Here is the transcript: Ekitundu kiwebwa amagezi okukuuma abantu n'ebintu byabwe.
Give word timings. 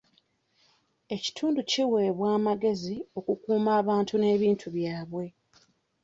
Ekitundu 1.15 1.59
kiwebwa 1.69 2.27
amagezi 2.37 2.95
okukuuma 3.17 3.71
abantu 3.81 4.13
n'ebintu 4.17 4.67
byabwe. 4.75 5.25